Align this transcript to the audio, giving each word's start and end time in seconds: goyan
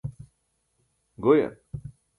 goyan 1.19 1.53